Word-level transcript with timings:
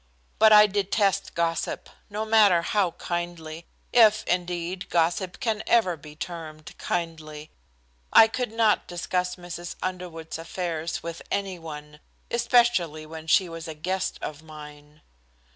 But 0.39 0.51
I 0.51 0.65
detest 0.65 1.35
gossip, 1.35 1.87
no 2.09 2.25
matter 2.25 2.63
how 2.63 2.89
kindly 2.97 3.67
if, 3.93 4.23
indeed, 4.25 4.89
gossip 4.89 5.39
can 5.39 5.61
ever 5.67 5.95
be 5.95 6.15
termed 6.15 6.73
kindly. 6.79 7.51
I 8.11 8.27
could 8.27 8.51
not 8.51 8.87
discuss 8.87 9.35
Mrs. 9.35 9.75
Underwood's 9.83 10.39
affairs 10.39 11.03
with 11.03 11.21
any 11.29 11.59
one, 11.59 11.99
especially 12.31 13.05
when 13.05 13.27
she 13.27 13.47
was 13.47 13.67
a 13.67 13.75
guest 13.75 14.17
of 14.23 14.41
mine. 14.41 15.01